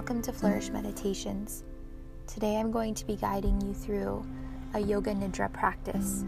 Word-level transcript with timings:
Welcome 0.00 0.22
to 0.22 0.32
Flourish 0.32 0.70
Meditations. 0.70 1.62
Today 2.26 2.56
I'm 2.56 2.70
going 2.70 2.94
to 2.94 3.06
be 3.06 3.16
guiding 3.16 3.60
you 3.60 3.74
through 3.74 4.24
a 4.72 4.80
Yoga 4.80 5.12
Nidra 5.12 5.52
practice. 5.52 6.22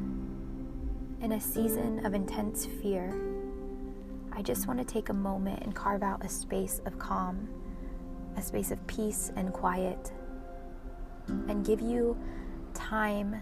In 1.22 1.32
a 1.32 1.40
season 1.40 2.04
of 2.04 2.12
intense 2.12 2.66
fear, 2.66 3.18
I 4.30 4.42
just 4.42 4.68
want 4.68 4.78
to 4.78 4.84
take 4.84 5.08
a 5.08 5.14
moment 5.14 5.62
and 5.62 5.74
carve 5.74 6.02
out 6.02 6.22
a 6.22 6.28
space 6.28 6.82
of 6.84 6.98
calm, 6.98 7.48
a 8.36 8.42
space 8.42 8.72
of 8.72 8.86
peace 8.86 9.32
and 9.36 9.54
quiet, 9.54 10.12
and 11.26 11.64
give 11.64 11.80
you 11.80 12.14
time 12.74 13.40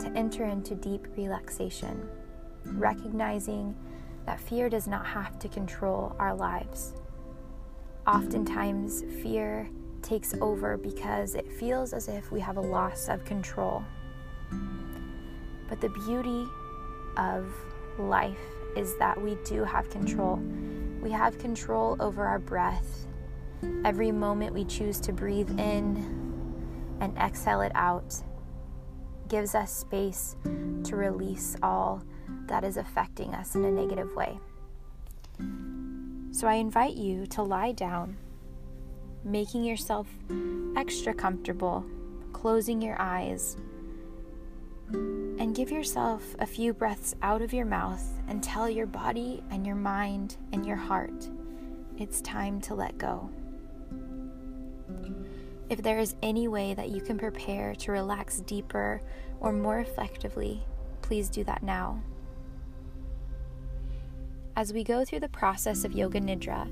to 0.00 0.10
enter 0.16 0.44
into 0.44 0.74
deep 0.74 1.06
relaxation, 1.16 2.08
recognizing 2.64 3.76
that 4.26 4.40
fear 4.40 4.68
does 4.68 4.88
not 4.88 5.06
have 5.06 5.38
to 5.38 5.48
control 5.48 6.16
our 6.18 6.34
lives. 6.34 6.94
Oftentimes, 8.08 9.04
fear 9.22 9.68
takes 10.00 10.32
over 10.40 10.78
because 10.78 11.34
it 11.34 11.52
feels 11.52 11.92
as 11.92 12.08
if 12.08 12.32
we 12.32 12.40
have 12.40 12.56
a 12.56 12.60
loss 12.60 13.10
of 13.10 13.22
control. 13.26 13.84
But 15.68 15.82
the 15.82 15.90
beauty 15.90 16.46
of 17.18 17.52
life 17.98 18.38
is 18.74 18.96
that 18.96 19.20
we 19.20 19.36
do 19.44 19.62
have 19.62 19.90
control. 19.90 20.36
We 21.02 21.10
have 21.10 21.36
control 21.36 21.98
over 22.00 22.24
our 22.24 22.38
breath. 22.38 23.06
Every 23.84 24.10
moment 24.10 24.54
we 24.54 24.64
choose 24.64 25.00
to 25.00 25.12
breathe 25.12 25.50
in 25.60 26.96
and 27.00 27.14
exhale 27.18 27.60
it 27.60 27.72
out 27.74 28.22
gives 29.28 29.54
us 29.54 29.70
space 29.70 30.34
to 30.84 30.96
release 30.96 31.56
all 31.62 32.02
that 32.46 32.64
is 32.64 32.78
affecting 32.78 33.34
us 33.34 33.54
in 33.54 33.66
a 33.66 33.70
negative 33.70 34.14
way. 34.16 34.40
So 36.30 36.46
I 36.46 36.54
invite 36.54 36.94
you 36.94 37.26
to 37.28 37.42
lie 37.42 37.72
down, 37.72 38.16
making 39.24 39.64
yourself 39.64 40.06
extra 40.76 41.12
comfortable, 41.14 41.84
closing 42.32 42.80
your 42.80 42.96
eyes, 43.00 43.56
and 44.90 45.54
give 45.54 45.70
yourself 45.70 46.36
a 46.38 46.46
few 46.46 46.72
breaths 46.72 47.14
out 47.22 47.42
of 47.42 47.52
your 47.52 47.66
mouth 47.66 48.04
and 48.28 48.42
tell 48.42 48.68
your 48.68 48.86
body 48.86 49.42
and 49.50 49.66
your 49.66 49.76
mind 49.76 50.36
and 50.52 50.64
your 50.64 50.76
heart 50.76 51.28
it's 51.98 52.20
time 52.20 52.60
to 52.60 52.74
let 52.74 52.96
go. 52.96 53.28
If 55.68 55.82
there 55.82 55.98
is 55.98 56.14
any 56.22 56.46
way 56.46 56.72
that 56.74 56.90
you 56.90 57.00
can 57.00 57.18
prepare 57.18 57.74
to 57.74 57.92
relax 57.92 58.40
deeper 58.40 59.02
or 59.40 59.52
more 59.52 59.80
effectively, 59.80 60.62
please 61.02 61.28
do 61.28 61.42
that 61.44 61.62
now. 61.62 62.00
As 64.58 64.72
we 64.72 64.82
go 64.82 65.04
through 65.04 65.20
the 65.20 65.28
process 65.28 65.84
of 65.84 65.92
Yoga 65.92 66.20
Nidra, 66.20 66.68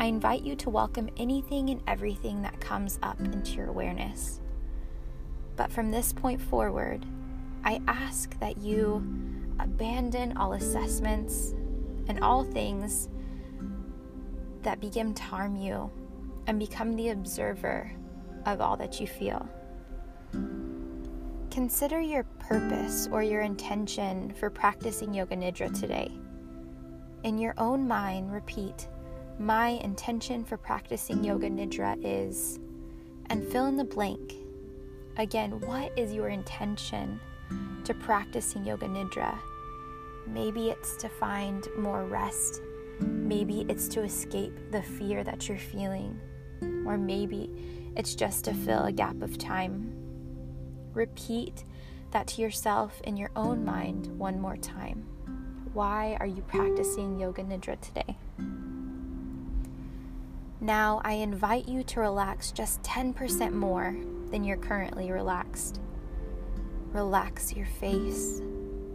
I 0.00 0.06
invite 0.06 0.42
you 0.42 0.56
to 0.56 0.68
welcome 0.68 1.08
anything 1.16 1.70
and 1.70 1.80
everything 1.86 2.42
that 2.42 2.60
comes 2.60 2.98
up 3.04 3.20
into 3.20 3.52
your 3.52 3.68
awareness. 3.68 4.40
But 5.54 5.70
from 5.70 5.92
this 5.92 6.12
point 6.12 6.42
forward, 6.42 7.06
I 7.62 7.80
ask 7.86 8.36
that 8.40 8.58
you 8.58 8.96
abandon 9.60 10.36
all 10.36 10.54
assessments 10.54 11.54
and 12.08 12.18
all 12.18 12.42
things 12.42 13.08
that 14.62 14.80
begin 14.80 15.14
to 15.14 15.22
harm 15.22 15.54
you 15.54 15.92
and 16.48 16.58
become 16.58 16.96
the 16.96 17.10
observer 17.10 17.92
of 18.44 18.60
all 18.60 18.76
that 18.78 18.98
you 19.00 19.06
feel. 19.06 19.48
Consider 21.52 22.00
your 22.00 22.24
purpose 22.40 23.08
or 23.12 23.22
your 23.22 23.42
intention 23.42 24.34
for 24.34 24.50
practicing 24.50 25.14
Yoga 25.14 25.36
Nidra 25.36 25.78
today. 25.78 26.10
In 27.24 27.38
your 27.38 27.54
own 27.56 27.88
mind, 27.88 28.30
repeat, 28.30 28.86
My 29.38 29.68
intention 29.68 30.44
for 30.44 30.58
practicing 30.58 31.24
Yoga 31.24 31.48
Nidra 31.48 31.96
is, 32.04 32.60
and 33.30 33.42
fill 33.42 33.64
in 33.64 33.78
the 33.78 33.84
blank. 33.84 34.34
Again, 35.16 35.58
what 35.60 35.90
is 35.98 36.12
your 36.12 36.28
intention 36.28 37.18
to 37.84 37.94
practicing 37.94 38.66
Yoga 38.66 38.88
Nidra? 38.88 39.38
Maybe 40.26 40.68
it's 40.68 40.96
to 40.98 41.08
find 41.08 41.66
more 41.78 42.04
rest. 42.04 42.60
Maybe 43.00 43.64
it's 43.70 43.88
to 43.88 44.02
escape 44.02 44.52
the 44.70 44.82
fear 44.82 45.24
that 45.24 45.48
you're 45.48 45.56
feeling. 45.56 46.20
Or 46.84 46.98
maybe 46.98 47.48
it's 47.96 48.14
just 48.14 48.44
to 48.44 48.52
fill 48.52 48.84
a 48.84 48.92
gap 48.92 49.22
of 49.22 49.38
time. 49.38 49.94
Repeat 50.92 51.64
that 52.10 52.26
to 52.28 52.42
yourself 52.42 53.00
in 53.04 53.16
your 53.16 53.30
own 53.34 53.64
mind 53.64 54.08
one 54.18 54.38
more 54.38 54.58
time. 54.58 55.06
Why 55.74 56.16
are 56.20 56.26
you 56.26 56.40
practicing 56.42 57.18
Yoga 57.18 57.42
Nidra 57.42 57.80
today? 57.80 58.16
Now, 60.60 61.00
I 61.02 61.14
invite 61.14 61.66
you 61.66 61.82
to 61.82 61.98
relax 61.98 62.52
just 62.52 62.80
10% 62.84 63.52
more 63.52 63.96
than 64.30 64.44
you're 64.44 64.56
currently 64.56 65.10
relaxed. 65.10 65.80
Relax 66.92 67.54
your 67.54 67.66
face, 67.66 68.40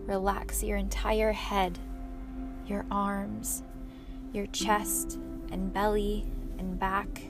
relax 0.05 0.63
your 0.63 0.77
entire 0.77 1.33
head, 1.33 1.77
your 2.65 2.85
arms, 2.89 3.61
your 4.31 4.45
chest 4.47 5.19
and 5.51 5.73
belly 5.73 6.31
and 6.59 6.79
back. 6.79 7.23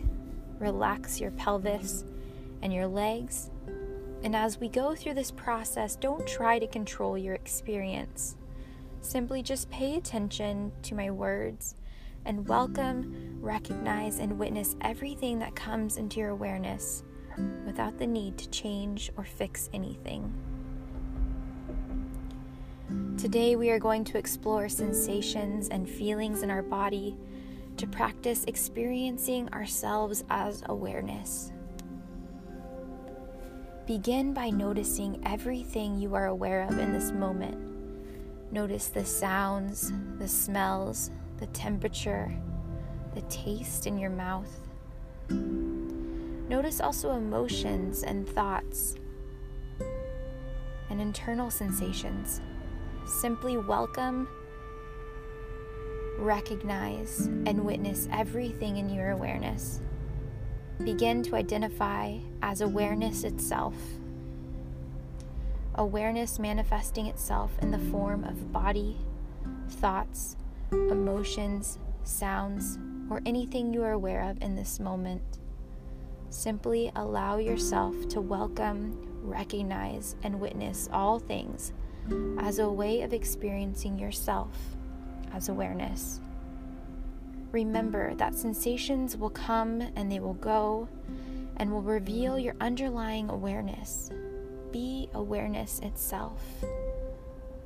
Relax 0.59 1.19
your 1.19 1.31
pelvis 1.31 2.05
and 2.61 2.71
your 2.71 2.85
legs. 2.85 3.49
And 4.21 4.35
as 4.35 4.59
we 4.59 4.69
go 4.69 4.93
through 4.93 5.15
this 5.15 5.31
process, 5.31 5.95
don't 5.95 6.27
try 6.27 6.59
to 6.59 6.67
control 6.67 7.17
your 7.17 7.33
experience. 7.33 8.35
Simply 9.01 9.41
just 9.41 9.69
pay 9.69 9.95
attention 9.95 10.71
to 10.83 10.93
my 10.93 11.09
words 11.09 11.75
and 12.25 12.47
welcome, 12.47 13.37
recognize, 13.41 14.19
and 14.19 14.37
witness 14.37 14.75
everything 14.81 15.39
that 15.39 15.55
comes 15.55 15.97
into 15.97 16.19
your 16.19 16.29
awareness 16.29 17.03
without 17.65 17.97
the 17.97 18.05
need 18.05 18.37
to 18.37 18.49
change 18.49 19.09
or 19.15 19.23
fix 19.23 19.69
anything. 19.73 20.33
Today, 23.17 23.55
we 23.55 23.69
are 23.69 23.79
going 23.79 24.03
to 24.05 24.17
explore 24.17 24.67
sensations 24.67 25.69
and 25.69 25.89
feelings 25.89 26.43
in 26.43 26.51
our 26.51 26.63
body 26.63 27.17
to 27.77 27.87
practice 27.87 28.43
experiencing 28.45 29.47
ourselves 29.53 30.23
as 30.29 30.61
awareness. 30.65 31.53
Begin 33.87 34.33
by 34.33 34.49
noticing 34.49 35.21
everything 35.25 35.97
you 35.97 36.13
are 36.15 36.27
aware 36.27 36.63
of 36.63 36.77
in 36.77 36.91
this 36.91 37.11
moment 37.11 37.68
Notice 38.51 38.87
the 38.87 39.05
sounds, 39.05 39.93
the 40.17 40.27
smells, 40.27 41.11
the 41.37 41.45
temperature, 41.47 42.33
the 43.13 43.21
taste 43.21 43.85
in 43.85 43.97
your 43.97 44.09
mouth. 44.09 44.49
Notice 45.29 46.81
also 46.81 47.11
emotions 47.11 48.01
and 48.01 48.27
thoughts 48.27 48.95
and 50.89 50.99
internal 50.99 51.51
sensations. 51.51 52.41
Simply 53.05 53.57
welcome, 53.57 54.27
recognize, 56.17 57.27
and 57.45 57.63
witness 57.63 58.07
everything 58.11 58.77
in 58.77 58.89
your 58.89 59.11
awareness. 59.11 59.79
Begin 60.83 61.21
to 61.23 61.35
identify 61.35 62.17
as 62.41 62.61
awareness 62.61 63.23
itself 63.23 63.75
awareness 65.79 66.39
manifesting 66.39 67.07
itself 67.07 67.57
in 67.61 67.71
the 67.71 67.79
form 67.79 68.25
of 68.25 68.51
body, 68.51 68.97
thoughts, 69.69 70.35
emotions, 70.71 71.79
sounds, 72.03 72.77
or 73.09 73.21
anything 73.25 73.73
you 73.73 73.81
are 73.81 73.93
aware 73.93 74.29
of 74.29 74.41
in 74.43 74.55
this 74.55 74.77
moment. 74.77 75.21
Simply 76.29 76.91
allow 76.97 77.37
yourself 77.37 77.95
to 78.09 78.19
welcome, 78.19 79.07
recognize, 79.23 80.17
and 80.21 80.41
witness 80.41 80.89
all 80.91 81.17
things 81.17 81.71
as 82.39 82.59
a 82.59 82.69
way 82.69 83.01
of 83.01 83.13
experiencing 83.13 83.97
yourself 83.97 84.49
as 85.33 85.47
awareness. 85.47 86.19
Remember 87.53 88.13
that 88.15 88.35
sensations 88.35 89.15
will 89.15 89.29
come 89.29 89.81
and 89.95 90.11
they 90.11 90.19
will 90.19 90.33
go 90.33 90.89
and 91.55 91.71
will 91.71 91.81
reveal 91.81 92.37
your 92.37 92.55
underlying 92.59 93.29
awareness 93.29 94.11
be 94.71 95.09
awareness 95.13 95.79
itself. 95.79 96.43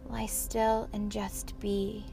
Lie 0.10 0.26
still 0.28 0.90
and 0.94 1.12
just 1.12 1.60
be. 1.60 2.06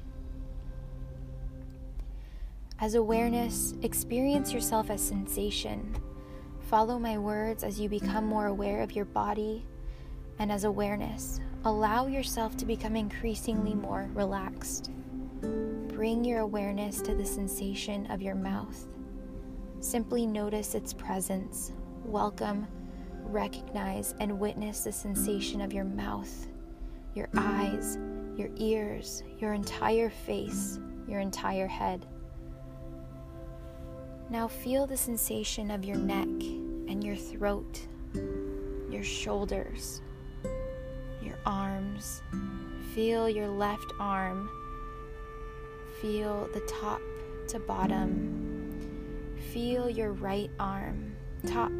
As 2.79 2.95
awareness, 2.95 3.75
experience 3.83 4.53
yourself 4.53 4.91
as 4.91 5.03
sensation. 5.03 5.95
Follow 6.61 6.99
my 6.99 7.19
words 7.19 7.63
as 7.63 7.79
you 7.79 7.89
become 7.89 8.25
more 8.25 8.47
aware 8.47 8.81
of 8.81 8.93
your 8.93 9.05
body, 9.05 9.67
and 10.39 10.51
as 10.51 10.65
awareness, 10.65 11.41
allow 11.65 12.07
yourself 12.07 12.57
to 12.57 12.65
become 12.65 12.97
increasingly 12.97 13.75
more 13.75 14.09
relaxed. 14.15 14.91
Bring 15.89 16.25
your 16.25 16.41
awareness 16.41 17.03
to 17.03 17.15
the 17.15 17.27
sensation 17.27 18.07
of 18.07 18.23
your 18.23 18.35
mouth. 18.35 18.87
Simply 19.81 20.27
notice 20.27 20.75
its 20.75 20.95
presence. 20.95 21.73
Welcome 22.05 22.67
recognize 23.31 24.15
and 24.21 24.39
witness 24.39 24.85
the 24.85 24.93
sensation 24.93 25.61
of 25.61 25.73
your 25.73 25.85
mouth, 25.85 26.47
your 27.15 27.29
eyes, 27.37 27.99
your 28.37 28.51
ears, 28.57 29.23
your 29.39 29.53
entire 29.53 30.11
face, 30.11 30.79
your 31.09 31.21
entire 31.21 31.67
head. 31.67 32.07
Now 34.31 34.47
feel 34.47 34.87
the 34.87 34.97
sensation 34.97 35.71
of 35.71 35.85
your 35.85 35.97
neck 35.97 36.27
and 36.27 37.03
your 37.03 37.17
throat, 37.17 37.81
your 38.91 39.03
shoulders, 39.03 40.03
your 41.23 41.39
arms. 41.45 42.23
Feel 42.95 43.29
your 43.29 43.49
left 43.49 43.93
arm. 43.99 44.49
Feel 46.01 46.49
the 46.55 46.61
top 46.61 47.01
to 47.49 47.59
bottom. 47.59 49.37
Feel 49.53 49.91
your 49.91 50.13
right 50.13 50.51
arm, 50.59 51.17
top 51.47 51.73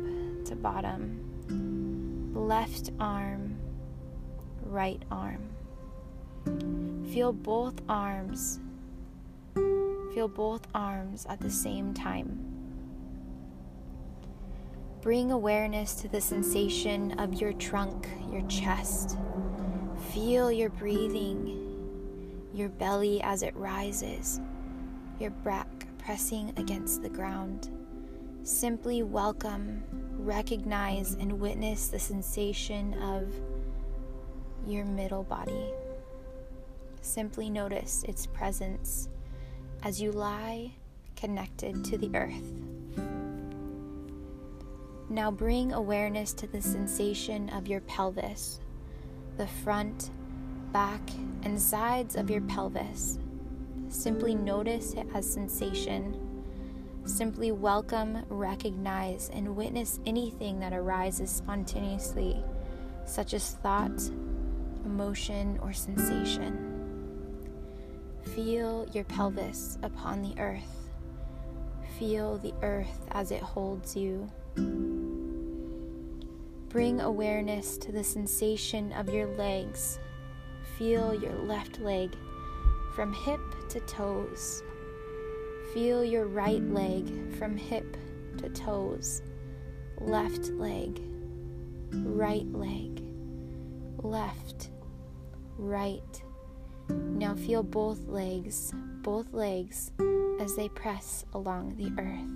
to 0.45 0.57
bottom. 0.57 1.30
Left 1.51 2.91
arm, 2.99 3.59
right 4.63 5.03
arm. 5.11 5.49
Feel 7.13 7.33
both 7.33 7.81
arms 7.89 8.61
Feel 10.15 10.27
both 10.27 10.67
arms 10.75 11.25
at 11.29 11.41
the 11.41 11.51
same 11.51 11.95
time. 11.95 12.39
Bring 15.03 15.31
awareness 15.31 15.95
to 15.95 16.09
the 16.09 16.21
sensation 16.21 17.13
of 17.21 17.41
your 17.41 17.53
trunk, 17.53 18.09
your 18.31 18.43
chest. 18.49 19.17
Feel 20.13 20.51
your 20.51 20.71
breathing, 20.71 22.51
your 22.53 22.69
belly 22.69 23.23
as 23.23 23.43
it 23.45 23.55
rises, 23.55 24.41
your 25.21 25.31
back 25.31 25.87
pressing 25.99 26.53
against 26.57 27.03
the 27.03 27.09
ground. 27.09 27.71
Simply 28.43 29.05
welcome, 29.05 29.85
recognize, 30.21 31.15
and 31.15 31.41
witness 31.41 31.89
the 31.89 31.99
sensation 31.99 32.95
of 33.03 33.33
your 34.67 34.85
middle 34.85 35.25
body. 35.25 35.73
Simply 37.03 37.49
notice 37.51 38.05
its 38.05 38.27
presence 38.27 39.09
as 39.83 40.01
you 40.01 40.13
lie 40.13 40.73
connected 41.17 41.85
to 41.85 41.99
the 41.99 42.15
earth. 42.15 42.53
Now 45.09 45.31
bring 45.31 45.73
awareness 45.73 46.33
to 46.35 46.47
the 46.47 46.63
sensation 46.63 47.49
of 47.51 47.67
your 47.67 47.81
pelvis, 47.81 48.61
the 49.39 49.47
front, 49.47 50.11
back, 50.73 51.01
and 51.43 51.61
sides 51.61 52.15
of 52.15 52.31
your 52.31 52.43
pelvis. 52.43 53.19
Simply 53.89 54.37
notice 54.37 54.93
it 54.93 55.09
as 55.13 55.31
sensation. 55.31 56.30
Simply 57.07 57.51
welcome, 57.51 58.25
recognize, 58.29 59.31
and 59.33 59.57
witness 59.57 59.99
anything 60.07 60.61
that 60.61 60.73
arises 60.73 61.31
spontaneously, 61.31 62.43
such 63.05 63.35
as 63.35 63.53
thought, 63.63 64.01
emotion, 64.85 65.59
or 65.63 65.73
sensation. 65.73 66.67
Feel 68.35 68.87
your 68.93 69.05
pelvis 69.05 69.79
upon 69.83 70.23
the 70.23 70.39
earth. 70.39 70.91
Feel 71.99 72.39
the 72.39 72.55
earth 72.63 73.07
as 73.11 73.31
it 73.31 73.43
holds 73.43 73.97
you. 73.97 74.31
Bring 76.69 77.01
awareness 77.01 77.77
to 77.79 77.93
the 77.93 78.05
sensation 78.05 78.93
of 78.93 79.13
your 79.13 79.27
legs. 79.37 79.99
Feel 80.79 81.13
your 81.15 81.35
left 81.35 81.81
leg 81.81 82.15
from 82.95 83.13
hip 83.13 83.41
to 83.71 83.81
toes. 83.81 84.63
Feel 85.73 86.05
your 86.05 86.27
right 86.27 86.63
leg 86.63 87.35
from 87.37 87.57
hip 87.57 87.97
to 88.39 88.49
toes. 88.51 89.23
Left 89.99 90.49
leg, 90.51 91.01
right 91.93 92.47
leg, 92.53 93.03
left, 94.03 94.71
right 95.59 96.23
now 96.89 97.35
feel 97.35 97.63
both 97.63 98.09
legs, 98.09 98.73
both 99.03 99.33
legs, 99.33 99.93
as 100.41 100.57
they 100.57 100.69
press 100.69 101.25
along 101.35 101.77
the 101.77 101.93
earth. 102.01 102.31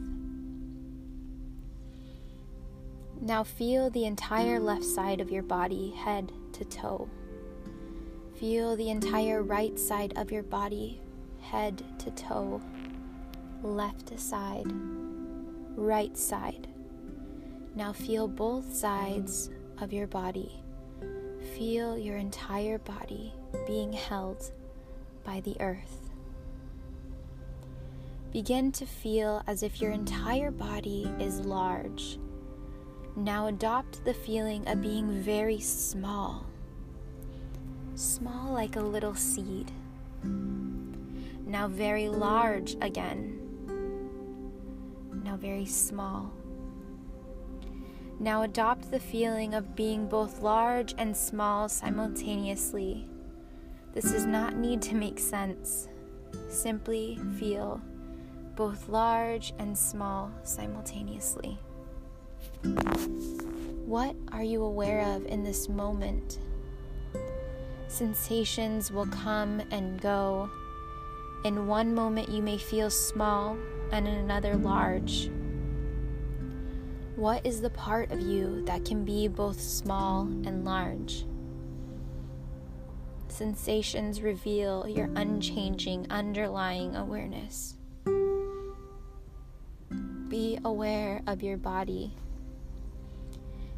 Now 3.20 3.42
feel 3.42 3.90
the 3.90 4.04
entire 4.04 4.60
left 4.60 4.84
side 4.84 5.20
of 5.20 5.30
your 5.30 5.42
body, 5.42 5.90
head 5.90 6.30
to 6.52 6.64
toe. 6.64 7.08
Feel 8.36 8.76
the 8.76 8.90
entire 8.90 9.42
right 9.42 9.78
side 9.78 10.12
of 10.16 10.30
your 10.30 10.42
body, 10.42 11.00
head 11.40 11.82
to 12.00 12.10
toe, 12.10 12.60
left 13.64 14.18
side, 14.20 14.70
right 15.74 16.16
side. 16.16 16.68
Now 17.74 17.92
feel 17.92 18.28
both 18.28 18.72
sides 18.72 19.50
of 19.80 19.92
your 19.92 20.06
body. 20.06 20.62
Feel 21.56 21.98
your 21.98 22.16
entire 22.16 22.78
body 22.78 23.32
being 23.66 23.92
held 23.92 24.52
by 25.24 25.40
the 25.40 25.56
earth. 25.60 26.10
Begin 28.32 28.70
to 28.72 28.86
feel 28.86 29.42
as 29.46 29.62
if 29.62 29.80
your 29.80 29.92
entire 29.92 30.50
body 30.50 31.10
is 31.18 31.40
large. 31.40 32.18
Now 33.16 33.46
adopt 33.46 34.04
the 34.04 34.14
feeling 34.14 34.66
of 34.68 34.82
being 34.82 35.22
very 35.22 35.60
small, 35.60 36.44
small 37.94 38.52
like 38.52 38.76
a 38.76 38.80
little 38.80 39.14
seed. 39.14 39.70
Now 41.46 41.68
very 41.68 42.08
large 42.08 42.76
again. 42.80 43.43
Now 45.24 45.36
very 45.36 45.64
small. 45.64 46.30
Now 48.20 48.42
adopt 48.42 48.90
the 48.90 49.00
feeling 49.00 49.54
of 49.54 49.74
being 49.74 50.06
both 50.06 50.42
large 50.42 50.94
and 50.98 51.16
small 51.16 51.70
simultaneously. 51.70 53.08
This 53.94 54.12
does 54.12 54.26
not 54.26 54.54
need 54.54 54.82
to 54.82 54.94
make 54.94 55.18
sense. 55.18 55.88
Simply 56.50 57.18
feel 57.38 57.80
both 58.54 58.88
large 58.90 59.54
and 59.58 59.76
small 59.76 60.30
simultaneously. 60.42 61.58
What 63.86 64.14
are 64.30 64.42
you 64.44 64.62
aware 64.62 65.00
of 65.16 65.24
in 65.24 65.42
this 65.42 65.70
moment? 65.70 66.38
Sensations 67.88 68.92
will 68.92 69.06
come 69.06 69.62
and 69.70 69.98
go. 70.02 70.50
In 71.44 71.66
one 71.66 71.94
moment, 71.94 72.30
you 72.30 72.42
may 72.42 72.56
feel 72.56 72.88
small, 72.88 73.58
and 73.92 74.08
in 74.08 74.14
another, 74.14 74.56
large. 74.56 75.30
What 77.16 77.44
is 77.44 77.60
the 77.60 77.68
part 77.68 78.10
of 78.10 78.20
you 78.20 78.64
that 78.64 78.86
can 78.86 79.04
be 79.04 79.28
both 79.28 79.60
small 79.60 80.22
and 80.22 80.64
large? 80.64 81.26
Sensations 83.28 84.22
reveal 84.22 84.88
your 84.88 85.10
unchanging 85.16 86.06
underlying 86.08 86.96
awareness. 86.96 87.74
Be 90.28 90.58
aware 90.64 91.20
of 91.26 91.42
your 91.42 91.58
body. 91.58 92.16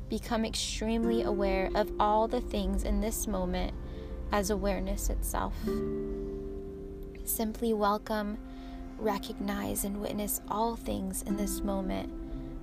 Become 0.09 0.45
extremely 0.45 1.23
aware 1.23 1.69
of 1.75 1.91
all 1.99 2.29
the 2.29 2.41
things 2.41 2.85
in 2.85 3.01
this 3.01 3.27
moment 3.27 3.75
as 4.31 4.51
awareness 4.51 5.11
itself. 5.11 5.55
Simply 7.27 7.73
welcome, 7.73 8.39
recognize, 8.99 9.85
and 9.85 10.01
witness 10.01 10.41
all 10.49 10.77
things 10.77 11.23
in 11.23 11.37
this 11.37 11.61
moment 11.61 12.13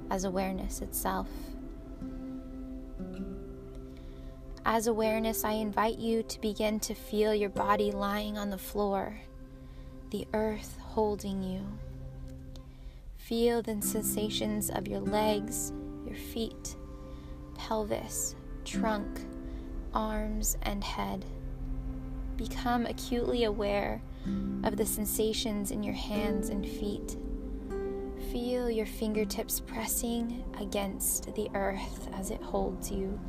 as 0.10 0.24
awareness 0.24 0.82
itself. 0.82 1.27
As 4.65 4.88
awareness, 4.88 5.43
I 5.43 5.51
invite 5.51 6.00
you 6.00 6.24
to 6.24 6.39
begin 6.39 6.79
to 6.79 6.93
feel 6.93 7.36
your 7.36 7.50
body 7.50 7.91
lying 7.91 8.38
on 8.38 8.50
the 8.50 8.58
floor, 8.58 9.20
the 10.12 10.25
earth 10.34 10.77
holding 10.79 11.43
you. 11.43 11.67
Feel 13.17 13.62
the 13.62 13.82
sensations 13.82 14.70
of 14.70 14.88
your 14.88 15.01
legs, 15.01 15.74
your 16.05 16.15
feet, 16.15 16.77
pelvis, 17.55 18.36
trunk, 18.63 19.25
arms, 19.93 20.58
and 20.62 20.86
head. 20.86 21.25
Become 22.38 22.86
acutely 22.86 23.43
aware 23.43 24.01
of 24.63 24.77
the 24.77 24.86
sensations 24.86 25.72
in 25.72 25.84
your 25.84 25.94
hands 25.94 26.50
and 26.50 26.65
feet. 26.65 27.18
Feel 28.32 28.70
your 28.70 28.86
fingertips 28.86 29.60
pressing 29.60 30.44
against 30.60 31.34
the 31.36 31.50
earth 31.53 32.10
as 32.13 32.32
it 32.32 32.42
holds 32.42 32.89
you. 32.89 33.20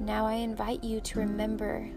Now 0.00 0.26
I 0.26 0.34
invite 0.34 0.82
you 0.82 1.00
to 1.00 1.18
remember 1.18 1.88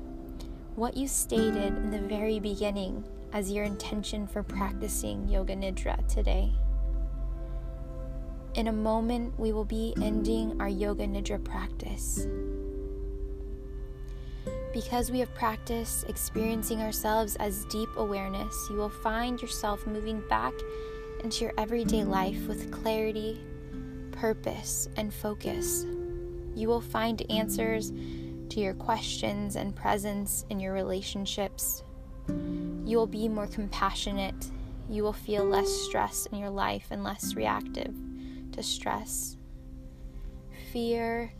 what 0.75 0.97
you 0.97 1.07
stated 1.07 1.77
in 1.77 1.91
the 1.91 1.99
very 2.01 2.39
beginning 2.39 3.03
as 3.31 3.51
your 3.51 3.63
intention 3.63 4.27
for 4.27 4.43
practicing 4.43 5.27
Yoga 5.27 5.55
Nidra 5.55 6.05
today. 6.07 6.51
In 8.55 8.67
a 8.67 8.73
moment, 8.73 9.39
we 9.39 9.51
will 9.51 9.65
be 9.65 9.93
ending 10.01 10.59
our 10.61 10.69
Yoga 10.69 11.07
Nidra 11.07 11.43
practice. 11.43 12.27
Because 14.73 15.11
we 15.11 15.19
have 15.19 15.33
practiced 15.35 16.09
experiencing 16.09 16.81
ourselves 16.81 17.35
as 17.35 17.65
deep 17.65 17.89
awareness, 17.95 18.67
you 18.71 18.75
will 18.75 18.89
find 18.89 19.39
yourself 19.39 19.85
moving 19.85 20.21
back 20.27 20.53
into 21.23 21.45
your 21.45 21.53
everyday 21.59 22.03
life 22.03 22.47
with 22.47 22.71
clarity, 22.71 23.39
purpose, 24.11 24.89
and 24.97 25.13
focus. 25.13 25.85
You 26.55 26.67
will 26.67 26.81
find 26.81 27.21
answers 27.31 27.91
to 27.91 28.59
your 28.59 28.73
questions 28.73 29.55
and 29.55 29.75
presence 29.75 30.45
in 30.49 30.59
your 30.59 30.73
relationships. 30.73 31.83
You 32.27 32.97
will 32.97 33.07
be 33.07 33.27
more 33.27 33.47
compassionate. 33.47 34.49
you 34.89 35.01
will 35.03 35.13
feel 35.13 35.45
less 35.45 35.71
stress 35.71 36.25
in 36.27 36.37
your 36.37 36.49
life 36.49 36.87
and 36.91 37.03
less 37.03 37.35
reactive 37.35 37.93
to 38.51 38.61
stress. 38.61 39.37
Fear 40.71 41.31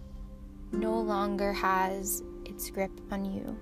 no 0.71 0.99
longer 0.99 1.51
has 1.53 2.23
its 2.53 2.69
grip 2.69 2.91
on 3.11 3.25
you. 3.25 3.57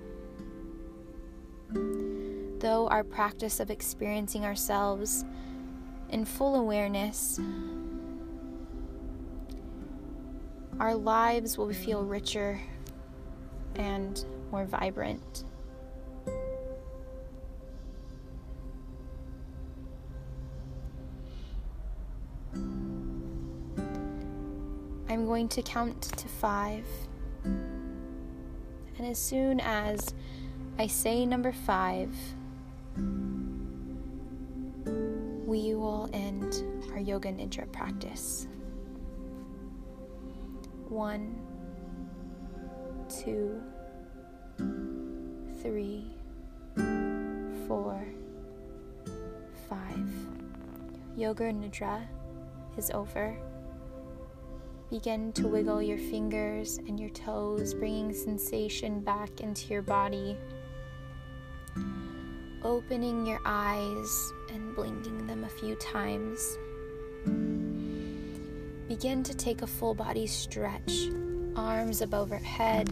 Though 2.60 2.88
our 2.90 3.04
practice 3.04 3.60
of 3.60 3.72
experiencing 3.72 4.46
ourselves 4.46 5.24
in 6.10 6.26
full 6.26 6.56
awareness, 6.56 7.40
our 10.80 10.94
lives 10.94 11.58
will 11.58 11.72
feel 11.74 12.04
richer 12.04 12.60
and 13.76 14.24
more 14.52 14.66
vibrant. 14.66 15.46
I'm 25.10 25.26
going 25.26 25.48
to 25.50 25.62
count 25.62 26.02
to 26.02 26.28
five. 26.28 26.86
And 29.02 29.10
as 29.10 29.18
soon 29.18 29.60
as 29.62 30.14
I 30.78 30.86
say 30.86 31.26
number 31.26 31.52
five, 31.52 32.14
we 35.48 35.74
will 35.74 36.08
end 36.14 36.64
our 36.92 37.00
Yoga 37.00 37.30
Nidra 37.30 37.72
practice. 37.72 38.48
One, 40.88 41.36
two, 43.10 43.60
three, 45.64 46.06
four, 47.68 48.06
five. 49.68 50.14
Yoga 51.18 51.46
Nidra 51.46 52.06
is 52.78 52.92
over. 52.92 53.36
Begin 54.92 55.32
to 55.34 55.48
wiggle 55.48 55.82
your 55.82 55.98
fingers 55.98 56.78
and 56.80 57.00
your 57.00 57.12
toes, 57.12 57.74
bringing 57.74 58.14
sensation 58.14 59.00
back 59.00 59.40
into 59.40 59.74
your 59.74 59.82
body. 59.82 60.36
Opening 62.62 63.26
your 63.26 63.40
eyes 63.46 64.34
and 64.52 64.76
blinking 64.76 65.28
them 65.28 65.46
a 65.46 65.50
few 65.50 65.76
times. 65.76 66.58
Begin 68.90 69.24
to 69.24 69.34
take 69.34 69.62
a 69.62 69.68
full 69.68 69.94
body 69.94 70.28
stretch, 70.28 71.08
arms 71.56 72.02
above 72.02 72.30
your 72.30 72.40
head. 72.40 72.90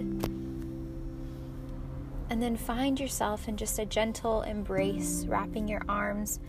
And 2.30 2.42
then 2.42 2.56
find 2.56 2.98
yourself 2.98 3.50
in 3.50 3.58
just 3.58 3.78
a 3.78 3.86
gentle 3.86 4.44
embrace, 4.44 5.26
wrapping 5.28 5.68
your 5.68 5.82
arms 5.90 6.40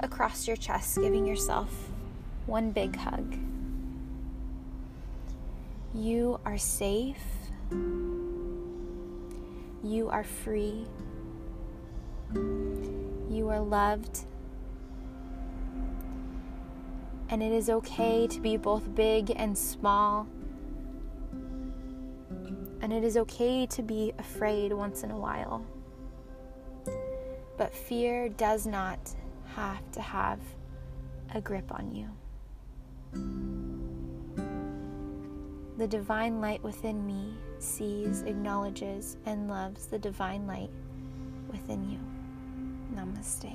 across 0.00 0.46
your 0.46 0.56
chest, 0.58 0.98
giving 1.00 1.26
yourself 1.26 1.70
one 2.44 2.72
big 2.72 2.94
hug. 2.94 3.47
You 5.94 6.38
are 6.44 6.58
safe. 6.58 7.16
You 9.82 10.08
are 10.10 10.24
free. 10.24 10.86
You 12.34 13.48
are 13.48 13.60
loved. 13.60 14.26
And 17.30 17.42
it 17.42 17.52
is 17.52 17.70
okay 17.70 18.26
to 18.26 18.40
be 18.40 18.56
both 18.56 18.94
big 18.94 19.32
and 19.34 19.56
small. 19.56 20.26
And 22.80 22.92
it 22.92 23.02
is 23.02 23.16
okay 23.16 23.66
to 23.66 23.82
be 23.82 24.12
afraid 24.18 24.72
once 24.72 25.02
in 25.02 25.10
a 25.10 25.18
while. 25.18 25.64
But 27.56 27.74
fear 27.74 28.28
does 28.28 28.66
not 28.66 28.98
have 29.54 29.90
to 29.92 30.00
have 30.00 30.40
a 31.34 31.40
grip 31.40 31.72
on 31.72 31.92
you. 31.94 32.08
The 35.78 35.86
divine 35.86 36.40
light 36.40 36.60
within 36.64 37.06
me 37.06 37.34
sees, 37.60 38.22
acknowledges, 38.22 39.16
and 39.26 39.48
loves 39.48 39.86
the 39.86 39.98
divine 39.98 40.44
light 40.44 40.70
within 41.52 41.88
you. 41.88 42.00
Namaste. 42.96 43.54